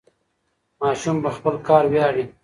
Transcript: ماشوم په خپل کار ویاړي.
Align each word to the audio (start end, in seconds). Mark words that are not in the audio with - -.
ماشوم 0.81 1.17
په 1.23 1.29
خپل 1.35 1.55
کار 1.67 1.83
ویاړي. 1.91 2.25